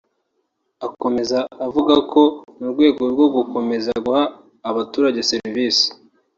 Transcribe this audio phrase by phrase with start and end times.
[0.87, 2.21] Akomeza avuga ko
[2.57, 4.23] mu rwego rwo gukomeza guha
[4.69, 5.85] abaturage serivisi